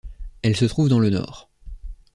[0.41, 1.47] Elle se trouve dans le nord.